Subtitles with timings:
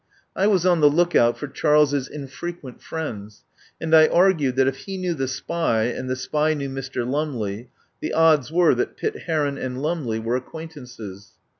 [0.35, 3.43] I was on the look out for Charles's infrequent friends,
[3.79, 7.07] and I argued that if he knew the spy and the spy knew Mr.
[7.07, 11.33] Lumley, the odds were that Pitt Heron and Lumley were acquaintances.